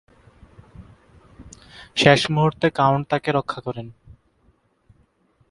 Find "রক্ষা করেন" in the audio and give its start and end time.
3.31-3.87